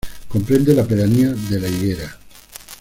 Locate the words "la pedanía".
0.73-1.29